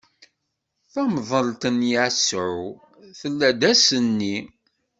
Tamḍelt 0.91 1.61
n 1.77 1.79
Yasuɛ 1.91 2.67
tella-d 3.19 3.61
ass-nni. 3.71 4.37